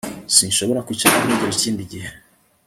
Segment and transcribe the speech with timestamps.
[0.35, 2.09] Sinshobora kwicara ntegereje ikindi gihe